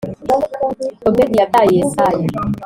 [1.07, 2.25] Obedi yabyaye Yesayi,